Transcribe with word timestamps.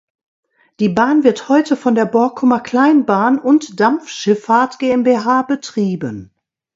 Die 0.79 0.89
Bahn 0.89 1.23
wird 1.23 1.47
heute 1.47 1.77
von 1.77 1.93
der 1.93 2.05
Borkumer 2.05 2.59
Kleinbahn 2.59 3.37
und 3.37 3.79
Dampfschiffahrt 3.79 4.79
GmbH 4.79 5.43
betrieben. 5.43 6.31